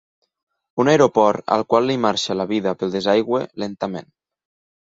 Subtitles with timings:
[0.83, 4.13] Un aeroport al qual li marxa la vida pel desaigüe lentament.